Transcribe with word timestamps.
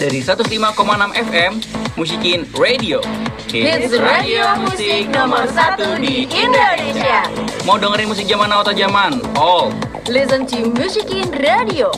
dari 0.00 0.24
105,6 0.24 1.12
FM 1.12 1.52
Musikin 2.00 2.48
Radio. 2.56 3.04
Hits 3.52 3.92
radio 4.00 4.56
musik 4.64 5.12
nomor 5.12 5.44
satu 5.52 6.00
di 6.00 6.24
Indonesia. 6.24 7.28
Mau 7.68 7.76
dengerin 7.76 8.08
musik 8.08 8.24
zaman 8.24 8.48
now 8.48 8.64
atau 8.64 8.72
zaman? 8.72 9.20
All. 9.36 9.68
Listen 10.08 10.48
to 10.48 10.72
Musikin 10.72 11.28
Radio. 11.44 11.92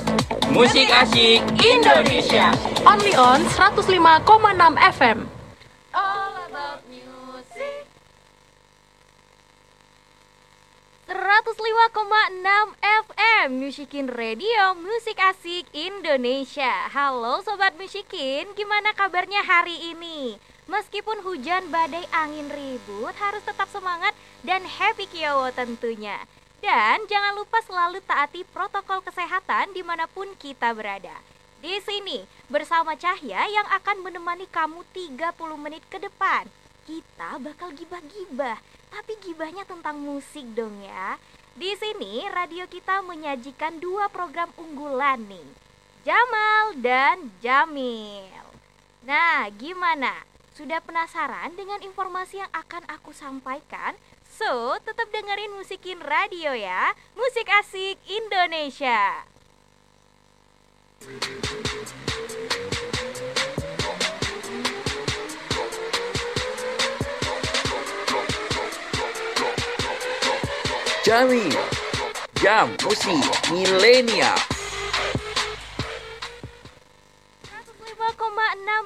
Musik 0.50 0.90
asik 0.90 1.46
Indonesia. 1.62 2.50
Only 2.82 3.14
on 3.14 3.46
105,6 3.46 3.94
FM. 4.98 5.18
All 5.94 6.34
about 6.50 6.82
music. 6.90 7.86
105,6 11.52 12.80
FM 12.80 13.48
Musikin 13.60 14.08
Radio 14.08 14.72
Musik 14.72 15.20
Asik 15.20 15.68
Indonesia. 15.76 16.88
Halo 16.88 17.44
Sobat 17.44 17.76
Musikin, 17.76 18.48
gimana 18.56 18.96
kabarnya 18.96 19.44
hari 19.44 19.92
ini? 19.92 20.40
Meskipun 20.64 21.20
hujan, 21.20 21.68
badai, 21.68 22.08
angin 22.08 22.48
ribut 22.48 23.12
Harus 23.20 23.44
tetap 23.44 23.68
semangat 23.68 24.16
dan 24.40 24.64
happy 24.64 25.04
kiowo 25.12 25.52
tentunya. 25.52 26.24
Dan 26.64 27.04
jangan 27.04 27.36
lupa 27.36 27.60
selalu 27.68 28.00
taati 28.00 28.48
protokol 28.48 29.04
kesehatan 29.04 29.76
di 29.76 29.84
mana 29.84 30.08
pun 30.08 30.32
kita 30.40 30.72
berada. 30.72 31.20
Di 31.60 31.84
sini 31.84 32.24
bersama 32.48 32.96
Cahya 32.96 33.44
yang 33.52 33.68
akan 33.76 34.00
menemani 34.00 34.48
kamu 34.48 34.88
30 34.96 35.36
menit 35.60 35.84
ke 35.92 36.00
depan. 36.00 36.48
Kita 36.88 37.36
bakal 37.36 37.76
gibah-gibah, 37.76 38.56
tapi 38.88 39.20
gibahnya 39.20 39.68
tentang 39.68 40.00
musik 40.00 40.48
dong 40.56 40.80
ya. 40.80 41.20
Di 41.52 41.68
sini 41.76 42.24
radio 42.32 42.64
kita 42.64 43.04
menyajikan 43.04 43.76
dua 43.76 44.08
program 44.08 44.48
unggulan 44.56 45.20
nih, 45.28 45.48
Jamal 46.00 46.72
dan 46.80 47.28
Jamil. 47.44 48.24
Nah, 49.04 49.52
gimana? 49.60 50.24
Sudah 50.56 50.80
penasaran 50.80 51.52
dengan 51.52 51.84
informasi 51.84 52.40
yang 52.40 52.48
akan 52.56 52.88
aku 52.88 53.12
sampaikan? 53.12 53.92
So, 54.32 54.80
tetap 54.80 55.12
dengerin 55.12 55.52
musikin 55.52 56.00
radio 56.00 56.56
ya. 56.56 56.96
Musik 57.12 57.44
asik 57.44 58.00
Indonesia. 58.08 59.28
Jamil. 71.02 71.50
Jam 72.38 72.70
musik 72.86 73.26
milenial. 73.50 74.38
105,6 77.42 78.06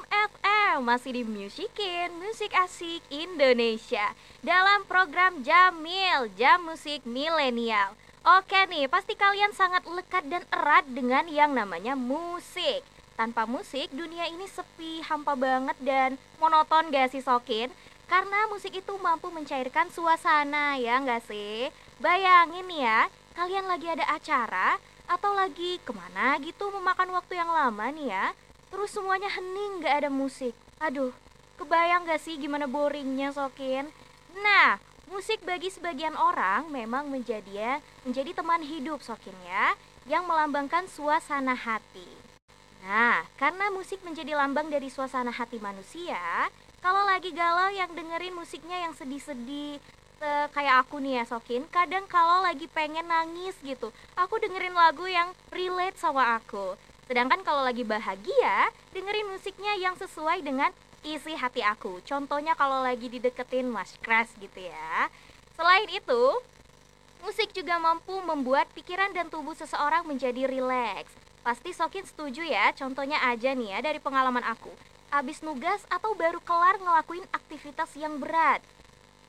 FM 0.09 0.77
masih 0.81 1.13
di 1.13 1.21
Musikin, 1.21 2.09
musik 2.17 2.49
asik 2.57 3.05
Indonesia 3.13 4.17
dalam 4.41 4.81
program 4.89 5.45
Jamil, 5.45 6.33
Jam 6.33 6.65
Musik 6.65 7.05
Milenial. 7.05 7.93
Oke 8.25 8.65
nih, 8.65 8.89
pasti 8.89 9.13
kalian 9.13 9.53
sangat 9.53 9.85
lekat 9.85 10.25
dan 10.25 10.41
erat 10.49 10.89
dengan 10.89 11.29
yang 11.29 11.53
namanya 11.53 11.93
musik. 11.93 12.81
Tanpa 13.13 13.45
musik, 13.45 13.93
dunia 13.93 14.25
ini 14.25 14.49
sepi, 14.49 15.05
hampa 15.05 15.37
banget 15.37 15.77
dan 15.85 16.17
monoton 16.41 16.89
gak 16.89 17.13
sih 17.13 17.21
Sokin? 17.21 17.69
Karena 18.09 18.49
musik 18.49 18.73
itu 18.73 18.97
mampu 18.97 19.29
mencairkan 19.29 19.93
suasana 19.93 20.81
ya 20.81 20.97
nggak 20.97 21.27
sih? 21.29 21.69
Bayangin 21.97 22.69
ya, 22.69 23.09
kalian 23.33 23.65
lagi 23.65 23.89
ada 23.89 24.05
acara 24.13 24.77
atau 25.09 25.33
lagi 25.33 25.81
ke 25.81 25.89
mana 25.89 26.37
gitu 26.45 26.69
memakan 26.69 27.09
waktu 27.09 27.41
yang 27.41 27.49
lama 27.49 27.89
nih 27.89 28.13
ya. 28.13 28.25
Terus 28.69 28.93
semuanya 28.93 29.25
hening 29.33 29.81
gak 29.81 30.05
ada 30.05 30.09
musik. 30.13 30.53
Aduh, 30.77 31.09
kebayang 31.57 32.05
gak 32.05 32.21
sih 32.21 32.37
gimana 32.37 32.69
boringnya 32.69 33.33
Sokin? 33.33 33.89
Nah, 34.37 34.77
musik 35.09 35.41
bagi 35.41 35.73
sebagian 35.73 36.13
orang 36.13 36.69
memang 36.69 37.09
menjadi 37.09 37.81
menjadi 38.05 38.29
teman 38.37 38.61
hidup 38.61 39.01
Sokin 39.01 39.33
ya 39.49 39.73
Yang 40.05 40.23
melambangkan 40.29 40.85
suasana 40.85 41.57
hati. 41.57 42.05
Nah, 42.85 43.25
karena 43.41 43.73
musik 43.73 44.05
menjadi 44.05 44.37
lambang 44.37 44.69
dari 44.69 44.93
suasana 44.93 45.33
hati 45.33 45.57
manusia 45.57 46.45
Kalau 46.77 47.09
lagi 47.09 47.33
galau 47.33 47.73
yang 47.73 47.89
dengerin 47.97 48.37
musiknya 48.37 48.85
yang 48.85 48.93
sedih-sedih 48.93 49.81
eh, 50.21 50.47
kayak 50.51 50.87
aku 50.87 51.01
nih 51.01 51.21
ya 51.21 51.23
Sokin. 51.27 51.65
Kadang 51.69 52.05
kalau 52.09 52.41
lagi 52.43 52.65
pengen 52.71 53.05
nangis 53.05 53.55
gitu 53.61 53.93
Aku 54.17 54.37
dengerin 54.41 54.73
lagu 54.73 55.05
yang 55.05 55.33
relate 55.53 55.97
sama 55.97 56.37
aku. 56.37 56.77
Sedangkan 57.07 57.41
kalau 57.41 57.63
lagi 57.63 57.87
bahagia 57.87 58.69
Dengerin 58.91 59.31
musiknya 59.31 59.73
yang 59.79 59.95
sesuai 59.95 60.43
dengan 60.43 60.73
isi 61.05 61.37
hati 61.37 61.63
aku. 61.63 62.03
Contohnya 62.03 62.57
kalau 62.57 62.83
lagi 62.83 63.07
dideketin 63.07 63.69
mas 63.69 63.95
crush 64.01 64.33
gitu 64.41 64.67
ya. 64.67 65.07
Selain 65.55 65.87
itu 65.89 66.23
Musik 67.17 67.49
juga 67.49 67.81
mampu 67.81 68.13
membuat 68.21 68.69
pikiran 68.77 69.09
dan 69.09 69.25
tubuh 69.33 69.57
seseorang 69.57 70.05
menjadi 70.05 70.45
rileks. 70.45 71.09
Pasti 71.41 71.73
Sokin 71.73 72.05
setuju 72.05 72.45
ya 72.45 72.69
Contohnya 72.77 73.17
aja 73.25 73.57
nih 73.57 73.73
ya 73.73 73.79
dari 73.81 73.97
pengalaman 73.97 74.45
aku. 74.45 74.69
Abis 75.09 75.39
nugas 75.41 75.81
atau 75.87 76.13
baru 76.13 76.37
kelar 76.43 76.77
ngelakuin 76.77 77.25
aktivitas 77.31 77.95
yang 77.95 78.19
berat 78.19 78.59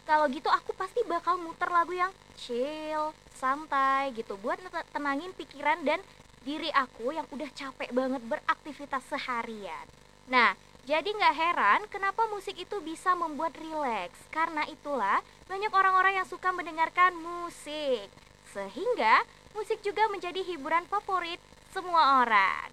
kalau 0.08 0.24
gitu 0.32 0.48
aku 0.48 0.72
pasti 0.72 1.04
bakal 1.04 1.36
muter 1.36 1.68
lagu 1.68 1.92
yang 1.92 2.08
chill, 2.40 3.12
santai 3.36 4.08
gitu 4.16 4.40
buat 4.40 4.56
tenangin 4.88 5.36
pikiran 5.36 5.84
dan 5.84 6.00
diri 6.48 6.72
aku 6.72 7.12
yang 7.12 7.28
udah 7.28 7.52
capek 7.52 7.92
banget 7.92 8.24
beraktivitas 8.24 9.04
seharian. 9.04 9.84
Nah, 10.32 10.56
jadi 10.88 11.04
nggak 11.04 11.36
heran 11.36 11.80
kenapa 11.92 12.24
musik 12.32 12.56
itu 12.56 12.80
bisa 12.80 13.12
membuat 13.12 13.52
rileks. 13.60 14.16
Karena 14.32 14.64
itulah 14.64 15.20
banyak 15.44 15.68
orang-orang 15.68 16.24
yang 16.24 16.24
suka 16.24 16.48
mendengarkan 16.56 17.12
musik. 17.12 18.08
Sehingga 18.56 19.20
musik 19.52 19.84
juga 19.84 20.08
menjadi 20.08 20.40
hiburan 20.40 20.88
favorit 20.88 21.36
semua 21.68 22.24
orang. 22.24 22.72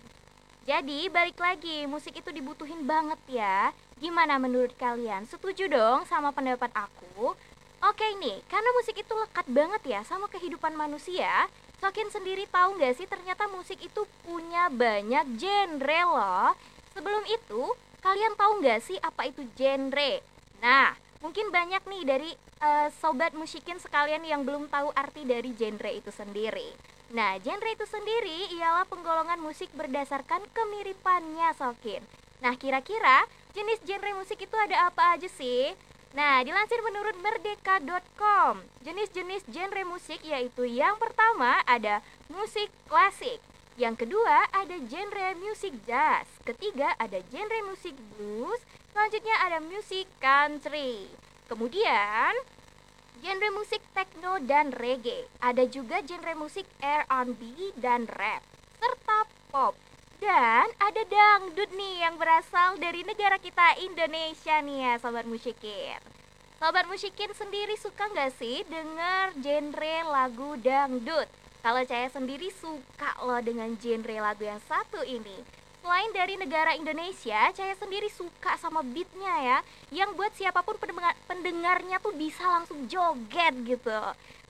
Jadi 0.63 1.11
balik 1.11 1.35
lagi, 1.35 1.83
musik 1.85 2.15
itu 2.15 2.31
dibutuhin 2.31 2.87
banget 2.87 3.19
ya. 3.27 3.75
Gimana 3.95 4.35
menurut 4.35 4.75
kalian? 4.75 5.23
Setuju 5.23 5.71
dong 5.71 6.03
sama 6.03 6.35
pendapat 6.35 6.67
aku? 6.75 7.31
Oke 7.79 8.07
nih, 8.19 8.43
karena 8.51 8.67
musik 8.75 8.99
itu 8.99 9.13
lekat 9.15 9.47
banget 9.47 9.81
ya 9.87 10.03
sama 10.03 10.27
kehidupan 10.27 10.75
manusia. 10.75 11.47
Sokin 11.79 12.11
sendiri 12.11 12.43
tahu 12.51 12.75
nggak 12.75 12.91
sih 12.99 13.07
ternyata 13.07 13.47
musik 13.47 13.79
itu 13.79 14.03
punya 14.27 14.67
banyak 14.67 15.39
genre 15.39 16.01
loh. 16.11 16.51
Sebelum 16.91 17.23
itu, 17.23 17.71
kalian 18.03 18.35
tahu 18.35 18.59
nggak 18.59 18.83
sih 18.83 18.99
apa 18.99 19.31
itu 19.31 19.47
genre? 19.55 20.19
Nah, 20.59 20.91
mungkin 21.23 21.47
banyak 21.55 21.87
nih 21.87 22.03
dari 22.03 22.31
eh, 22.67 22.91
sobat 22.99 23.31
musikin 23.31 23.79
sekalian 23.79 24.27
yang 24.27 24.43
belum 24.43 24.67
tahu 24.67 24.91
arti 24.91 25.23
dari 25.23 25.55
genre 25.55 25.91
itu 25.95 26.11
sendiri. 26.11 26.67
Nah, 27.15 27.39
genre 27.39 27.69
itu 27.71 27.87
sendiri 27.87 28.59
ialah 28.59 28.83
penggolongan 28.91 29.39
musik 29.39 29.71
berdasarkan 29.71 30.43
kemiripannya, 30.51 31.55
Sokin. 31.55 32.03
Nah, 32.43 32.59
kira-kira 32.59 33.23
jenis 33.55 33.79
genre 33.87 34.11
musik 34.19 34.43
itu 34.43 34.57
ada 34.59 34.91
apa 34.91 35.15
aja 35.15 35.31
sih? 35.31 35.71
Nah, 36.11 36.43
dilansir 36.43 36.79
menurut 36.83 37.15
merdeka.com, 37.19 38.63
jenis-jenis 38.83 39.47
genre 39.51 39.83
musik 39.87 40.19
yaitu 40.23 40.63
yang 40.63 40.95
pertama 40.95 41.59
ada 41.67 41.99
musik 42.31 42.71
klasik, 42.87 43.39
yang 43.75 43.99
kedua 43.99 44.47
ada 44.55 44.79
genre 44.87 45.35
musik 45.39 45.75
jazz, 45.83 46.27
ketiga 46.47 46.95
ada 46.99 47.19
genre 47.27 47.59
musik 47.67 47.95
blues, 48.15 48.63
selanjutnya 48.95 49.35
ada 49.43 49.59
musik 49.59 50.07
country. 50.23 51.11
Kemudian 51.51 52.31
genre 53.19 53.49
musik 53.51 53.83
techno 53.91 54.39
dan 54.43 54.71
reggae. 54.71 55.27
Ada 55.43 55.67
juga 55.67 55.99
genre 56.03 56.31
musik 56.39 56.63
R&B 56.79 57.75
dan 57.75 58.07
rap 58.07 58.43
serta 58.79 59.27
pop. 59.51 59.75
Dan 60.15 60.67
ada 60.79 61.01
dangdut 61.03 61.75
nih 61.75 62.07
yang 62.07 62.15
berasal 62.15 62.79
dari 62.79 63.03
negara 63.03 63.35
kita 63.35 63.75
Indonesia 63.83 64.63
nih 64.63 64.77
ya 64.87 64.93
sobat 65.03 65.27
musikin. 65.27 65.99
Sobat 66.55 66.87
musikin 66.87 67.35
sendiri 67.35 67.75
suka 67.75 68.07
nggak 68.15 68.31
sih 68.39 68.63
denger 68.63 69.35
genre 69.43 69.97
lagu 70.07 70.55
dangdut? 70.63 71.27
Kalau 71.59 71.83
saya 71.83 72.07
sendiri 72.07 72.47
suka 72.55 73.11
loh 73.27 73.43
dengan 73.43 73.75
genre 73.75 74.15
lagu 74.23 74.47
yang 74.47 74.61
satu 74.63 75.03
ini. 75.03 75.43
Selain 75.83 76.09
dari 76.15 76.39
negara 76.39 76.73
Indonesia, 76.73 77.51
saya 77.53 77.75
sendiri 77.77 78.09
suka 78.09 78.57
sama 78.57 78.81
beatnya 78.81 79.29
ya 79.37 79.57
Yang 79.93 80.09
buat 80.17 80.33
siapa 80.33 80.65
pun 80.65 80.81
pendengar- 80.81 81.19
pendengarnya 81.29 82.01
tuh 82.01 82.15
bisa 82.15 82.41
langsung 82.41 82.87
joget 82.89 83.53
gitu 83.67 83.99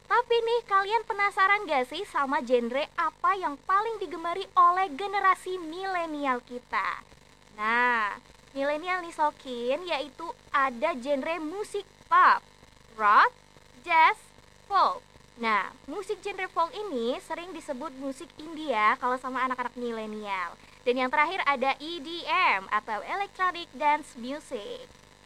Tapi 0.05 0.35
nih 0.37 0.61
kalian 0.69 1.03
penasaran 1.09 1.65
gak 1.65 1.89
sih 1.89 2.05
sama 2.05 2.41
genre 2.45 2.85
apa 2.93 3.31
yang 3.37 3.57
paling 3.65 3.97
digemari 3.97 4.45
oleh 4.53 4.93
generasi 4.93 5.57
milenial 5.57 6.41
kita? 6.45 7.01
Nah, 7.57 8.15
milenial 8.53 9.01
nih 9.01 9.15
Sokin 9.15 9.81
yaitu 9.83 10.27
ada 10.53 10.93
genre 10.97 11.35
musik 11.41 11.83
pop, 12.05 12.41
rock, 12.95 13.33
jazz, 13.81 14.17
folk 14.69 15.01
Nah, 15.35 15.67
musik 15.91 16.23
genre 16.23 16.47
folk 16.47 16.71
ini 16.71 17.19
sering 17.19 17.51
disebut 17.51 17.91
musik 17.99 18.31
India 18.39 18.95
kalau 19.03 19.19
sama 19.19 19.43
anak-anak 19.43 19.75
milenial 19.75 20.55
Dan 20.87 20.95
yang 20.95 21.11
terakhir 21.11 21.43
ada 21.43 21.75
EDM 21.75 22.71
atau 22.71 23.03
Electronic 23.03 23.67
Dance 23.75 24.15
Music. 24.15 24.85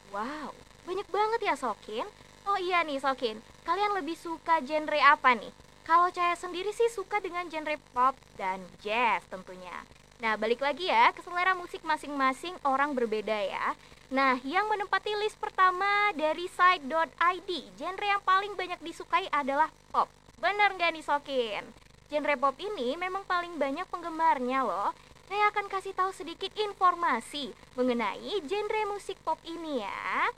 Wow, 0.09 0.55
banyak 0.87 1.05
banget 1.11 1.39
ya 1.45 1.53
Sokin. 1.53 2.07
Oh 2.49 2.57
iya 2.57 2.81
nih 2.81 2.97
Sokin, 2.97 3.37
kalian 3.61 3.93
lebih 3.93 4.17
suka 4.17 4.57
genre 4.65 4.97
apa 4.97 5.37
nih? 5.37 5.53
Kalau 5.85 6.09
saya 6.09 6.33
sendiri 6.33 6.73
sih 6.73 6.89
suka 6.89 7.21
dengan 7.21 7.45
genre 7.45 7.77
pop 7.93 8.17
dan 8.41 8.57
jazz 8.81 9.21
tentunya. 9.29 9.85
Nah, 10.17 10.33
balik 10.33 10.57
lagi 10.57 10.89
ya, 10.89 11.13
ke 11.13 11.21
selera 11.21 11.53
musik 11.53 11.85
masing-masing 11.85 12.57
orang 12.65 12.97
berbeda 12.97 13.37
ya. 13.37 13.77
Nah, 14.09 14.41
yang 14.41 14.65
menempati 14.65 15.13
list 15.21 15.37
pertama 15.37 16.09
dari 16.17 16.49
site.id, 16.49 17.49
genre 17.77 18.07
yang 18.17 18.23
paling 18.25 18.57
banyak 18.57 18.81
disukai 18.81 19.29
adalah 19.29 19.69
pop. 19.93 20.09
Bener 20.41 20.73
nggak 20.73 20.89
nih 20.97 21.05
Sokin? 21.05 21.63
Genre 22.09 22.35
pop 22.41 22.57
ini 22.57 22.97
memang 22.97 23.29
paling 23.29 23.61
banyak 23.61 23.85
penggemarnya 23.93 24.65
loh. 24.65 24.89
Saya 25.29 25.53
akan 25.53 25.69
kasih 25.69 25.93
tahu 25.93 26.09
sedikit 26.09 26.49
informasi 26.57 27.53
mengenai 27.77 28.41
genre 28.49 28.81
musik 28.89 29.21
pop 29.21 29.37
ini 29.45 29.85
ya. 29.85 30.33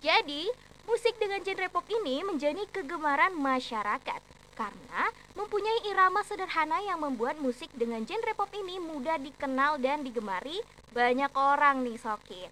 Jadi, 0.00 0.48
musik 0.90 1.14
dengan 1.22 1.38
genre 1.46 1.70
pop 1.70 1.86
ini 1.86 2.26
menjadi 2.26 2.66
kegemaran 2.74 3.30
masyarakat 3.38 4.18
karena 4.58 5.02
mempunyai 5.38 5.86
irama 5.86 6.18
sederhana 6.26 6.82
yang 6.82 6.98
membuat 6.98 7.38
musik 7.38 7.70
dengan 7.78 8.02
genre 8.02 8.34
pop 8.34 8.50
ini 8.50 8.82
mudah 8.82 9.14
dikenal 9.22 9.78
dan 9.78 10.02
digemari 10.02 10.58
banyak 10.90 11.30
orang 11.38 11.86
nih 11.86 11.94
Sokin. 11.94 12.50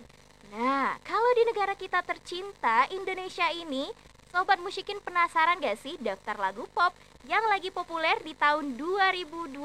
Nah, 0.54 0.94
kalau 1.02 1.30
di 1.34 1.50
negara 1.50 1.74
kita 1.74 1.98
tercinta 2.06 2.86
Indonesia 2.94 3.50
ini, 3.50 3.90
Sobat 4.30 4.62
Musikin 4.62 5.02
penasaran 5.02 5.58
gak 5.58 5.82
sih 5.82 5.98
daftar 5.98 6.38
lagu 6.38 6.62
pop 6.70 6.94
yang 7.26 7.42
lagi 7.50 7.74
populer 7.74 8.22
di 8.22 8.38
tahun 8.38 8.78
2022 8.78 9.58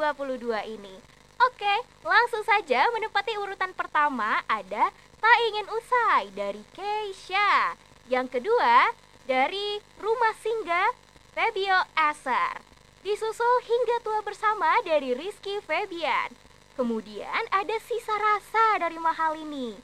ini? 0.74 0.96
Oke, 1.46 1.76
langsung 2.02 2.42
saja 2.42 2.90
menempati 2.90 3.38
urutan 3.38 3.70
pertama 3.78 4.42
ada 4.50 4.90
Tak 5.22 5.38
Ingin 5.54 5.68
Usai 5.70 6.34
dari 6.34 6.64
Keisha. 6.74 7.93
Yang 8.12 8.40
kedua, 8.40 8.92
dari 9.24 9.80
Rumah 9.96 10.36
Singgah 10.44 10.92
Febio 11.32 11.80
Asar. 11.96 12.60
Disusul 13.00 13.56
hingga 13.64 14.04
tua 14.04 14.20
bersama 14.28 14.76
dari 14.84 15.16
Rizky 15.16 15.64
Febian. 15.64 16.36
Kemudian 16.76 17.44
ada 17.48 17.76
sisa 17.80 18.12
rasa 18.12 18.84
dari 18.84 19.00
mahal 19.00 19.40
ini. 19.40 19.80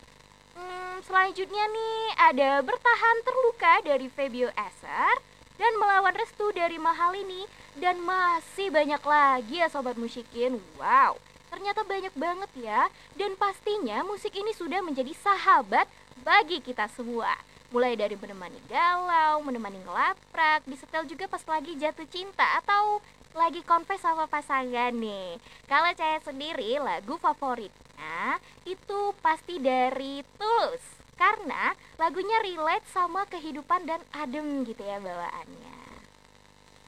Hmm, 0.51 0.99
selanjutnya 1.07 1.63
nih 1.71 2.03
ada 2.19 2.49
bertahan 2.59 3.17
terluka 3.23 3.73
dari 3.87 4.11
Febio 4.11 4.51
Asar 4.51 5.15
dan 5.55 5.71
melawan 5.79 6.11
restu 6.11 6.51
dari 6.51 6.75
mahal 6.75 7.15
ini 7.15 7.47
dan 7.79 8.03
masih 8.03 8.67
banyak 8.67 8.99
lagi 8.99 9.63
ya 9.63 9.71
sobat 9.71 9.95
musikin. 9.95 10.59
Wow, 10.75 11.15
ternyata 11.47 11.87
banyak 11.87 12.11
banget 12.19 12.51
ya 12.59 12.91
dan 13.15 13.39
pastinya 13.39 14.03
musik 14.03 14.35
ini 14.35 14.51
sudah 14.51 14.83
menjadi 14.83 15.15
sahabat 15.15 15.87
bagi 16.19 16.59
kita 16.59 16.91
semua 16.91 17.31
mulai 17.69 17.93
dari 17.93 18.17
menemani 18.17 18.57
galau, 18.65 19.45
menemani 19.45 19.77
ngelaprak, 19.85 20.65
disetel 20.65 21.05
juga 21.05 21.29
pas 21.29 21.41
lagi 21.45 21.77
jatuh 21.77 22.05
cinta 22.09 22.45
atau 22.61 22.97
lagi 23.37 23.61
confess 23.61 24.01
sama 24.01 24.25
pasangan 24.25 24.89
nih. 24.89 25.37
Kalau 25.69 25.91
saya 25.93 26.17
sendiri 26.25 26.81
lagu 26.81 27.21
favoritnya 27.21 28.41
itu 28.65 29.13
pasti 29.21 29.61
dari 29.61 30.25
Tulus 30.37 30.81
karena 31.13 31.77
lagunya 32.01 32.41
relate 32.41 32.87
sama 32.89 33.27
kehidupan 33.29 33.85
dan 33.85 34.01
adem 34.17 34.65
gitu 34.65 34.81
ya 34.81 34.97
bawaannya. 34.97 35.77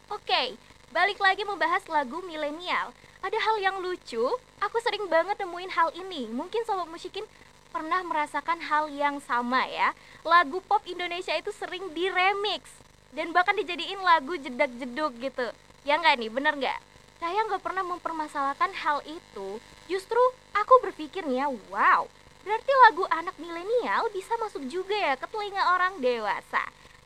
Oke, 0.10 0.58
balik 0.90 1.22
lagi 1.22 1.46
membahas 1.46 1.86
lagu 1.88 2.24
milenial. 2.26 2.90
Ada 3.22 3.38
hal 3.38 3.56
yang 3.62 3.78
lucu, 3.86 4.34
aku 4.58 4.78
sering 4.82 5.06
banget 5.06 5.38
nemuin 5.38 5.72
hal 5.78 5.94
ini. 5.94 6.26
Mungkin 6.34 6.66
sobat 6.66 6.90
musikin 6.90 7.22
pernah 7.72 8.04
merasakan 8.04 8.60
hal 8.62 8.92
yang 8.92 9.18
sama 9.24 9.64
ya. 9.66 9.96
Lagu 10.28 10.60
pop 10.68 10.84
Indonesia 10.86 11.32
itu 11.34 11.50
sering 11.56 11.90
diremix 11.96 12.68
dan 13.16 13.32
bahkan 13.32 13.56
dijadiin 13.56 14.04
lagu 14.04 14.36
jedak-jeduk 14.36 15.12
gitu. 15.24 15.48
Ya 15.88 15.98
nggak 15.98 16.20
nih, 16.20 16.30
bener 16.30 16.54
nggak? 16.60 16.80
Saya 17.18 17.40
nggak 17.48 17.64
pernah 17.64 17.82
mempermasalahkan 17.88 18.72
hal 18.76 19.02
itu. 19.08 19.58
Justru 19.88 20.20
aku 20.54 20.74
berpikirnya, 20.84 21.50
wow, 21.72 22.06
berarti 22.44 22.72
lagu 22.90 23.08
anak 23.10 23.36
milenial 23.40 24.12
bisa 24.12 24.36
masuk 24.38 24.68
juga 24.68 24.94
ya 24.94 25.16
ke 25.16 25.26
telinga 25.32 25.64
orang 25.74 25.98
dewasa. 26.04 26.62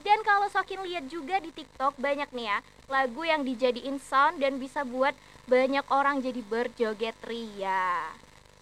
Dan 0.06 0.22
kalau 0.22 0.46
Sokin 0.54 0.86
lihat 0.86 1.10
juga 1.10 1.42
di 1.42 1.50
TikTok 1.50 1.98
banyak 1.98 2.30
nih 2.30 2.46
ya 2.46 2.58
lagu 2.86 3.26
yang 3.26 3.42
dijadiin 3.42 3.98
sound 3.98 4.38
dan 4.38 4.62
bisa 4.62 4.86
buat 4.86 5.18
banyak 5.50 5.82
orang 5.90 6.22
jadi 6.22 6.42
berjoget 6.46 7.18
ria. 7.26 8.14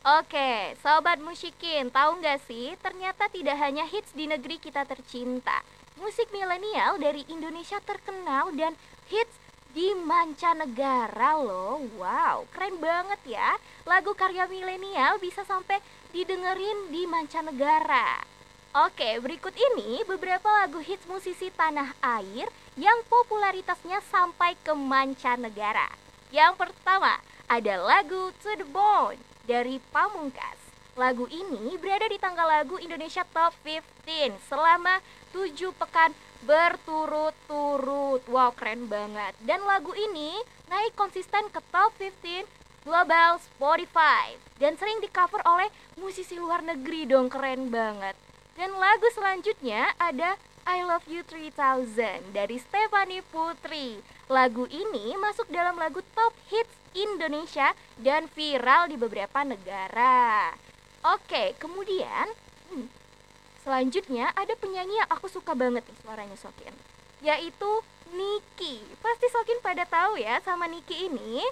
Oke, 0.03 0.75
sobat 0.83 1.15
musikin, 1.23 1.87
tahu 1.87 2.19
nggak 2.19 2.43
sih? 2.43 2.75
Ternyata 2.83 3.31
tidak 3.31 3.55
hanya 3.55 3.87
hits 3.87 4.11
di 4.11 4.27
negeri 4.27 4.59
kita 4.59 4.83
tercinta. 4.83 5.63
Musik 5.95 6.27
milenial 6.35 6.99
dari 6.99 7.23
Indonesia 7.31 7.79
terkenal 7.79 8.51
dan 8.51 8.75
hits 9.07 9.31
di 9.71 9.95
mancanegara 9.95 11.39
loh. 11.39 11.87
Wow, 11.95 12.51
keren 12.51 12.83
banget 12.83 13.39
ya. 13.39 13.55
Lagu 13.87 14.11
karya 14.11 14.43
milenial 14.51 15.23
bisa 15.23 15.47
sampai 15.47 15.79
didengerin 16.11 16.91
di 16.91 17.07
mancanegara. 17.07 18.27
Oke, 18.83 19.23
berikut 19.23 19.55
ini 19.55 20.03
beberapa 20.03 20.51
lagu 20.51 20.83
hits 20.83 21.07
musisi 21.07 21.47
tanah 21.47 21.95
air 22.19 22.51
yang 22.75 22.99
popularitasnya 23.07 24.03
sampai 24.11 24.59
ke 24.67 24.75
mancanegara. 24.75 25.87
Yang 26.27 26.59
pertama, 26.59 27.23
ada 27.47 27.79
lagu 27.79 28.35
To 28.43 28.51
The 28.59 28.67
Bone 28.67 29.31
dari 29.43 29.79
Pamungkas. 29.91 30.59
Lagu 30.93 31.25
ini 31.25 31.73
berada 31.81 32.05
di 32.05 32.21
tangga 32.21 32.45
lagu 32.45 32.77
Indonesia 32.77 33.25
Top 33.33 33.57
15 33.65 34.37
selama 34.45 35.01
7 35.33 35.73
pekan 35.73 36.13
berturut-turut. 36.45 38.21
Wow, 38.29 38.53
keren 38.53 38.85
banget. 38.85 39.33
Dan 39.41 39.65
lagu 39.65 39.89
ini 39.97 40.37
naik 40.69 40.93
konsisten 40.93 41.49
ke 41.49 41.59
Top 41.73 41.97
15 41.97 42.45
Global 42.83 43.39
Spotify 43.39 44.35
dan 44.59 44.75
sering 44.75 44.99
di 44.99 45.07
cover 45.07 45.39
oleh 45.47 45.71
musisi 45.95 46.35
luar 46.35 46.61
negeri 46.61 47.07
dong, 47.07 47.31
keren 47.31 47.71
banget. 47.71 48.13
Dan 48.53 48.75
lagu 48.77 49.07
selanjutnya 49.15 49.97
ada 49.97 50.37
I 50.63 50.85
Love 50.85 51.09
You 51.09 51.25
3000 51.25 52.35
dari 52.37 52.61
Stephanie 52.61 53.25
Putri. 53.33 53.97
Lagu 54.33 54.65
ini 54.65 55.13
masuk 55.21 55.45
dalam 55.53 55.77
lagu 55.77 56.01
top 56.17 56.33
hits 56.49 56.73
Indonesia 56.97 57.69
dan 58.01 58.25
viral 58.33 58.89
di 58.89 58.97
beberapa 58.97 59.45
negara. 59.45 60.49
Oke, 61.05 61.53
kemudian 61.61 62.33
hmm, 62.73 62.89
selanjutnya 63.61 64.33
ada 64.33 64.57
penyanyi 64.57 64.97
yang 64.97 65.09
aku 65.13 65.29
suka 65.29 65.53
banget 65.53 65.85
nih 65.85 65.97
suaranya 66.01 66.33
Sokin, 66.33 66.73
yaitu 67.21 67.85
Niki. 68.09 68.81
Pasti 69.05 69.29
Sokin 69.29 69.61
pada 69.61 69.85
tahu 69.85 70.17
ya 70.17 70.41
sama 70.41 70.65
Niki 70.65 71.13
ini, 71.13 71.45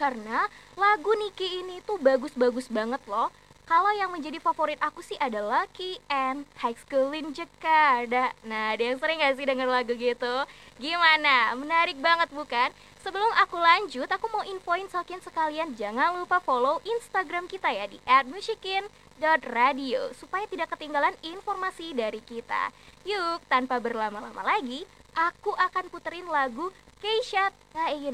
karena 0.00 0.48
lagu 0.80 1.12
Niki 1.12 1.60
ini 1.60 1.84
tuh 1.84 2.00
bagus-bagus 2.00 2.72
banget 2.72 3.04
loh. 3.04 3.28
Kalau 3.68 3.92
yang 3.92 4.08
menjadi 4.08 4.40
favorit 4.40 4.80
aku 4.80 5.04
sih 5.04 5.20
ada 5.20 5.44
Lucky 5.44 6.00
and 6.08 6.48
High 6.56 6.80
School 6.88 7.12
in 7.12 7.36
Jakarta. 7.36 8.32
Nah, 8.48 8.72
ada 8.72 8.80
yang 8.80 8.96
sering 8.96 9.20
gak 9.20 9.36
sih 9.36 9.44
denger 9.44 9.68
lagu 9.68 9.92
gitu? 9.92 10.34
Gimana? 10.80 11.52
Menarik 11.52 12.00
banget 12.00 12.32
bukan? 12.32 12.72
Sebelum 13.04 13.28
aku 13.36 13.60
lanjut, 13.60 14.08
aku 14.08 14.24
mau 14.32 14.40
infoin 14.48 14.88
Sokin 14.88 15.20
sekalian 15.20 15.76
jangan 15.76 16.16
lupa 16.16 16.40
follow 16.40 16.80
Instagram 16.80 17.44
kita 17.44 17.68
ya 17.68 17.84
di 17.84 18.00
@musikin.radio 18.32 20.16
supaya 20.16 20.48
tidak 20.48 20.72
ketinggalan 20.72 21.12
informasi 21.20 21.92
dari 21.92 22.24
kita. 22.24 22.72
Yuk, 23.04 23.44
tanpa 23.52 23.84
berlama-lama 23.84 24.48
lagi, 24.48 24.88
aku 25.12 25.52
akan 25.52 25.92
puterin 25.92 26.24
lagu 26.24 26.72
Keisha 26.98 27.54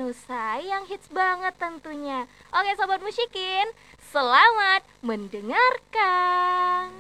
Usai 0.05 0.69
yang 0.69 0.85
hits 0.85 1.09
banget 1.09 1.57
tentunya. 1.57 2.29
Oke 2.53 2.77
Sobat 2.77 3.01
Musikin, 3.01 3.73
selamat 4.13 4.85
mendengarkan. 5.01 6.93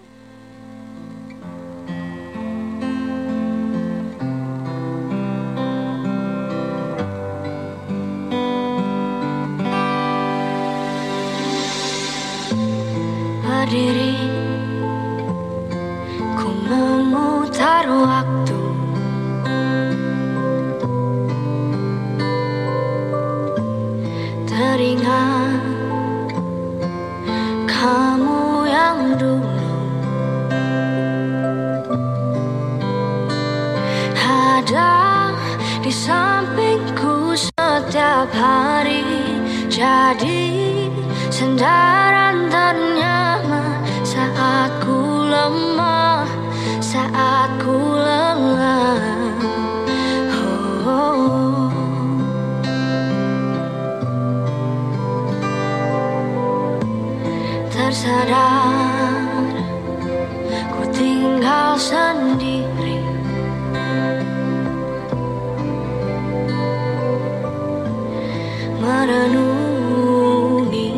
Berdiri 13.44 14.16
Ku 16.40 16.48
memutar 16.64 17.84
waktu 17.88 18.43
hari 38.34 39.06
Jadi 39.70 40.90
Sandaran 41.30 42.50
ternyaman 42.50 43.82
saat 44.02 44.70
ku 44.82 45.26
lemah 45.30 46.26
Saat 46.82 47.50
ku 47.62 47.74
lelah 47.78 48.98
oh. 50.84 51.70
Tersadar 57.70 59.50
ku 60.74 60.82
tinggal 60.94 61.78
sendiri 61.78 62.63
merenungi 69.04 70.88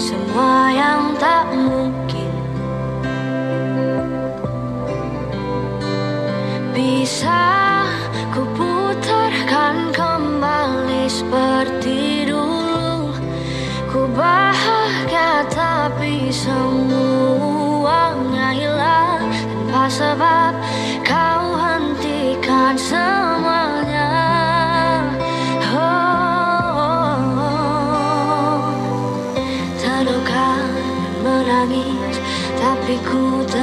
semua 0.00 0.72
yang 0.72 1.12
tak 1.20 1.44
mungkin. 1.52 2.32
Bisa 6.72 7.84
ku 8.32 8.48
putarkan 8.56 9.92
kembali 9.92 11.04
seperti 11.04 12.32
dulu. 12.32 13.12
Ku 13.92 14.08
bahagia 14.16 15.44
tapi 15.52 16.32
semuanya 16.32 17.76
hilang 18.56 19.28
tanpa 19.68 19.84
sebab 19.92 20.56
kau 21.04 21.60
hentikan 21.60 22.72
semuanya 22.80 23.17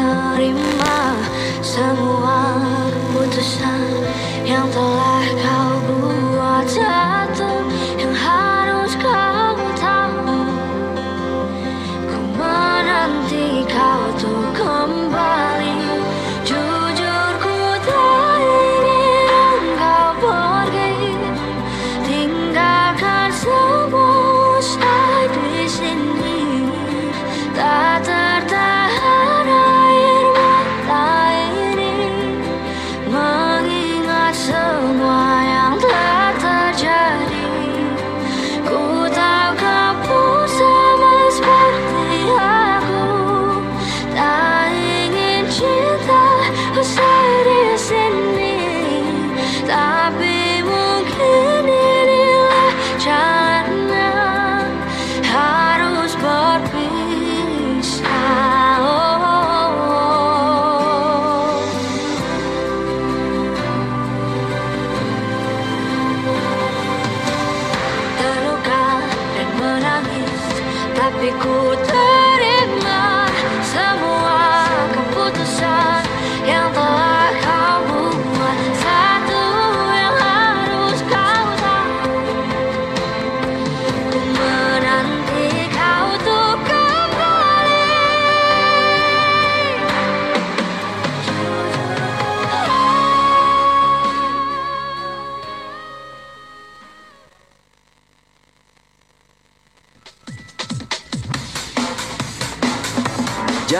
ku 0.05 0.13
terima 0.37 1.17
semua 1.65 2.37
keputusan 2.93 3.89
yang 4.45 4.69
telah 4.69 5.14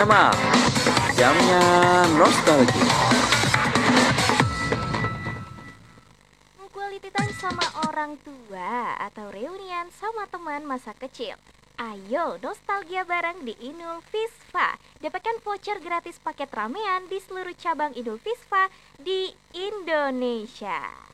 Jamal, 0.06 0.38
jamnya 1.18 1.66
nostalgia. 2.14 2.94
Quality 6.70 7.10
sama 7.42 7.66
orang 7.90 8.14
tua 8.22 9.02
atau 9.02 9.34
reunian 9.34 9.90
sama 9.98 10.30
teman 10.30 10.62
masa 10.62 10.94
kecil. 10.94 11.34
Ayo 11.82 12.38
nostalgia 12.38 13.02
bareng 13.02 13.50
di 13.50 13.58
Inul 13.66 14.06
Visva. 14.14 14.78
Dapatkan 15.02 15.42
voucher 15.42 15.82
gratis 15.82 16.22
paket 16.22 16.54
ramean 16.54 17.10
di 17.10 17.18
seluruh 17.18 17.58
cabang 17.58 17.98
Inul 17.98 18.22
Visva 18.22 18.70
di 19.02 19.34
Indonesia. 19.58 21.06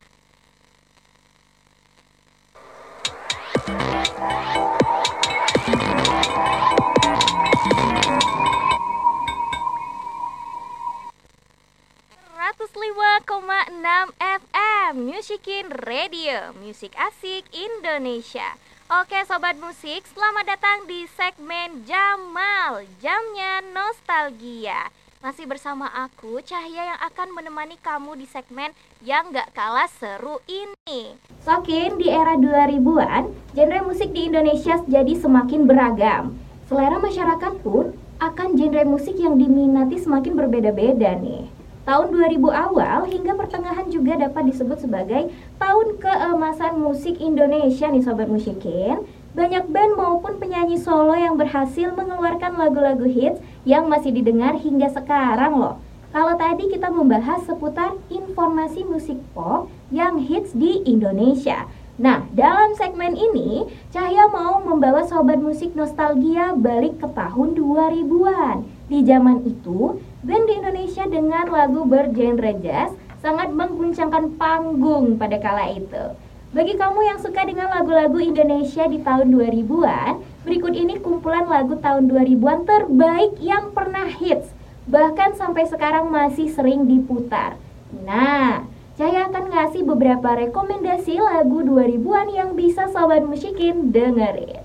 Enam 12.62 14.14
FM 14.22 15.10
Musikin 15.10 15.66
Radio 15.82 16.54
Musik 16.62 16.94
Asik 16.94 17.42
Indonesia 17.50 18.54
Oke 19.02 19.18
sobat 19.26 19.58
musik, 19.58 20.06
selamat 20.06 20.46
datang 20.46 20.86
di 20.86 21.02
segmen 21.10 21.82
Jamal 21.82 22.86
Jamnya 23.02 23.66
Nostalgia 23.66 24.94
Masih 25.18 25.50
bersama 25.50 25.90
aku, 25.90 26.38
Cahya 26.46 26.94
yang 26.94 27.00
akan 27.02 27.34
menemani 27.34 27.74
kamu 27.82 28.14
di 28.14 28.30
segmen 28.30 28.70
yang 29.02 29.34
gak 29.34 29.50
kalah 29.58 29.90
seru 29.98 30.38
ini 30.46 31.18
Sokin 31.42 31.98
di 31.98 32.14
era 32.14 32.38
2000-an, 32.38 33.26
genre 33.58 33.80
musik 33.82 34.14
di 34.14 34.30
Indonesia 34.30 34.78
jadi 34.86 35.18
semakin 35.18 35.66
beragam. 35.66 36.38
Selera 36.70 37.02
masyarakat 37.02 37.58
pun 37.66 37.90
akan 38.22 38.54
genre 38.54 38.86
musik 38.86 39.18
yang 39.18 39.34
diminati 39.34 39.98
semakin 39.98 40.38
berbeda-beda 40.38 41.18
nih. 41.18 41.61
Tahun 41.82 42.14
2000 42.14 42.38
awal 42.46 43.10
hingga 43.10 43.34
pertengahan 43.34 43.90
juga 43.90 44.14
dapat 44.14 44.54
disebut 44.54 44.86
sebagai 44.86 45.34
tahun 45.58 45.98
keemasan 45.98 46.78
musik 46.78 47.18
Indonesia 47.18 47.90
nih 47.90 48.06
sobat 48.06 48.30
musikin. 48.30 49.02
Banyak 49.34 49.66
band 49.66 49.98
maupun 49.98 50.38
penyanyi 50.38 50.78
solo 50.78 51.18
yang 51.18 51.34
berhasil 51.34 51.90
mengeluarkan 51.90 52.54
lagu-lagu 52.54 53.02
hits 53.02 53.42
yang 53.66 53.90
masih 53.90 54.14
didengar 54.14 54.54
hingga 54.62 54.94
sekarang 54.94 55.58
loh. 55.58 55.82
Kalau 56.14 56.38
tadi 56.38 56.70
kita 56.70 56.86
membahas 56.86 57.42
seputar 57.50 57.98
informasi 58.14 58.86
musik 58.86 59.18
pop 59.34 59.66
yang 59.90 60.22
hits 60.22 60.54
di 60.54 60.86
Indonesia. 60.86 61.66
Nah, 62.00 62.24
dalam 62.32 62.72
segmen 62.72 63.12
ini, 63.12 63.68
Cahya 63.92 64.24
mau 64.32 64.64
membawa 64.64 65.04
sobat 65.04 65.36
musik 65.44 65.76
nostalgia 65.76 66.56
balik 66.56 66.96
ke 66.96 67.08
tahun 67.12 67.52
2000-an. 67.52 68.64
Di 68.88 69.04
zaman 69.04 69.44
itu, 69.44 70.00
band 70.24 70.44
di 70.48 70.52
Indonesia 70.56 71.04
dengan 71.04 71.52
lagu 71.52 71.84
bergenre 71.84 72.56
jazz 72.64 72.96
sangat 73.20 73.52
mengguncangkan 73.52 74.40
panggung 74.40 75.20
pada 75.20 75.36
kala 75.36 75.68
itu. 75.76 76.16
Bagi 76.56 76.80
kamu 76.80 77.00
yang 77.12 77.18
suka 77.20 77.44
dengan 77.44 77.68
lagu-lagu 77.68 78.16
Indonesia 78.20 78.88
di 78.88 78.96
tahun 79.04 79.28
2000-an, 79.28 80.44
berikut 80.48 80.72
ini 80.72 80.96
kumpulan 80.96 81.44
lagu 81.44 81.76
tahun 81.76 82.08
2000-an 82.08 82.60
terbaik 82.64 83.36
yang 83.36 83.68
pernah 83.76 84.08
hits, 84.08 84.48
bahkan 84.88 85.36
sampai 85.36 85.68
sekarang 85.68 86.08
masih 86.08 86.48
sering 86.48 86.88
diputar. 86.88 87.60
Nah, 88.04 88.64
saya 88.92 89.32
akan 89.32 89.48
ngasih 89.48 89.88
beberapa 89.88 90.36
rekomendasi 90.36 91.16
lagu 91.16 91.64
2000-an 91.64 92.28
yang 92.28 92.50
bisa 92.52 92.92
sobat 92.92 93.24
musikin 93.24 93.88
dengerin. 93.88 94.60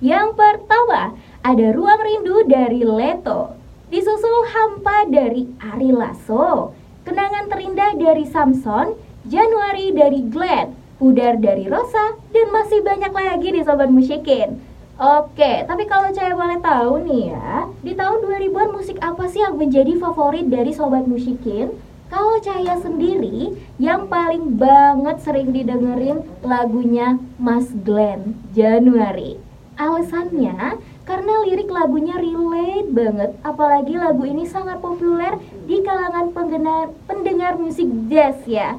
Yang 0.00 0.28
pertama, 0.34 1.12
ada 1.44 1.66
Ruang 1.76 2.00
Rindu 2.00 2.48
dari 2.48 2.80
Leto. 2.82 3.52
Disusul 3.92 4.48
Hampa 4.48 5.04
dari 5.12 5.44
Ari 5.60 5.92
Lasso. 5.92 6.72
Kenangan 7.04 7.52
terindah 7.52 7.92
dari 8.00 8.24
Samson, 8.24 8.96
Januari 9.28 9.92
dari 9.92 10.24
Glenn, 10.24 10.72
Pudar 10.96 11.36
dari 11.36 11.68
Rosa, 11.68 12.16
dan 12.32 12.48
masih 12.48 12.80
banyak 12.80 13.12
lagi 13.12 13.52
nih 13.52 13.66
sobat 13.68 13.92
musikin. 13.92 14.56
Oke, 14.96 15.68
tapi 15.68 15.84
kalau 15.84 16.08
saya 16.16 16.32
boleh 16.32 16.62
tahu 16.64 17.04
nih 17.04 17.34
ya, 17.34 17.68
di 17.84 17.92
tahun 17.92 18.22
2000-an 18.22 18.70
musik 18.72 18.96
apa 19.02 19.28
sih 19.28 19.42
yang 19.42 19.58
menjadi 19.58 19.98
favorit 19.98 20.46
dari 20.46 20.70
Sobat 20.70 21.10
Musikin? 21.10 21.74
Kalau 22.12 22.36
Cahaya 22.44 22.76
sendiri, 22.76 23.56
yang 23.80 24.04
paling 24.04 24.60
banget 24.60 25.24
sering 25.24 25.48
didengerin 25.48 26.20
lagunya 26.44 27.16
Mas 27.40 27.72
Glenn, 27.72 28.36
Januari. 28.52 29.40
Alasannya, 29.80 30.76
karena 31.08 31.34
lirik 31.48 31.72
lagunya 31.72 32.20
relate 32.20 32.92
banget, 32.92 33.32
apalagi 33.40 33.96
lagu 33.96 34.28
ini 34.28 34.44
sangat 34.44 34.84
populer 34.84 35.40
di 35.64 35.80
kalangan 35.80 36.36
pendengar, 36.36 36.92
pendengar 37.08 37.56
musik 37.56 37.88
jazz 38.12 38.36
ya 38.44 38.76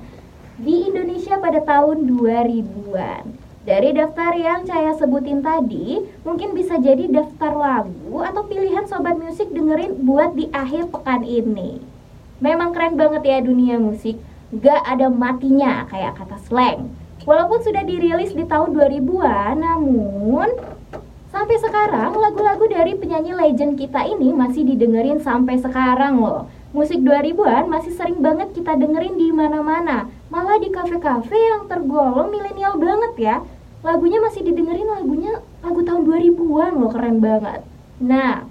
di 0.61 0.93
Indonesia 0.93 1.41
pada 1.41 1.57
tahun 1.65 2.05
2000-an. 2.13 3.33
Dari 3.65 3.97
daftar 3.97 4.37
yang 4.37 4.69
saya 4.69 4.93
sebutin 4.93 5.41
tadi, 5.41 6.05
mungkin 6.21 6.53
bisa 6.53 6.77
jadi 6.77 7.09
daftar 7.09 7.57
lagu 7.57 8.21
atau 8.21 8.45
pilihan 8.45 8.85
sobat 8.85 9.17
musik 9.17 9.49
dengerin 9.49 10.05
buat 10.05 10.37
di 10.37 10.53
akhir 10.53 10.93
pekan 10.93 11.25
ini. 11.25 11.92
Memang 12.43 12.75
keren 12.75 12.99
banget 12.99 13.23
ya 13.23 13.39
dunia 13.39 13.79
musik, 13.79 14.19
gak 14.51 14.83
ada 14.83 15.07
matinya 15.07 15.87
kayak 15.87 16.19
kata 16.19 16.35
slang. 16.43 16.91
Walaupun 17.23 17.63
sudah 17.63 17.87
dirilis 17.87 18.35
di 18.35 18.43
tahun 18.43 18.75
2000-an, 18.75 19.63
namun 19.63 20.51
sampai 21.31 21.55
sekarang 21.55 22.11
lagu-lagu 22.11 22.67
dari 22.67 22.99
penyanyi 22.99 23.31
legend 23.31 23.79
kita 23.79 24.03
ini 24.03 24.35
masih 24.35 24.67
didengerin 24.67 25.23
sampai 25.23 25.55
sekarang 25.55 26.19
loh. 26.19 26.51
Musik 26.75 26.99
2000-an 26.99 27.71
masih 27.71 27.95
sering 27.95 28.19
banget 28.19 28.51
kita 28.51 28.75
dengerin 28.75 29.15
di 29.15 29.31
mana-mana. 29.31 30.11
Malah 30.27 30.59
di 30.59 30.67
kafe-kafe 30.67 31.39
yang 31.39 31.71
tergolong 31.71 32.27
milenial 32.27 32.75
banget 32.75 33.13
ya. 33.23 33.35
Lagunya 33.87 34.19
masih 34.19 34.43
didengerin 34.43 34.91
lagunya 34.91 35.39
lagu 35.63 35.79
tahun 35.79 36.03
2000-an 36.11 36.71
loh, 36.75 36.91
keren 36.91 37.23
banget. 37.23 37.63
Nah, 38.03 38.43